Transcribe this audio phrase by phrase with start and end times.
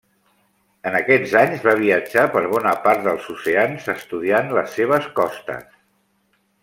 [0.91, 5.69] En aquests anys va viatjar per bona part dels oceans estudiant les seves costes.